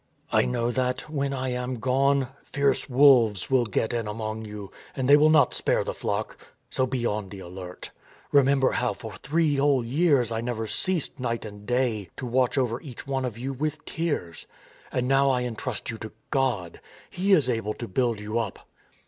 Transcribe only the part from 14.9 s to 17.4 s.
And now I entrust you to God.... He